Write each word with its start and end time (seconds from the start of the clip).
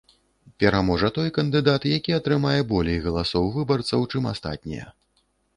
Пераможа 0.61 1.09
той 1.17 1.29
кандыдат, 1.35 1.85
які 1.97 2.17
атрымае 2.19 2.57
болей 2.73 2.99
галасоў 3.05 3.45
выбарцаў, 3.59 4.11
чым 4.15 4.23
астатнія. 4.37 4.91